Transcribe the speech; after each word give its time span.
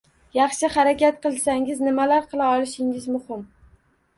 Yaxshi 0.35 0.69
harakat 0.75 1.19
qilsangiz 1.25 1.83
nimalar 1.89 2.27
qila 2.33 2.49
olishingiz 2.55 3.07
muhim. 3.19 3.45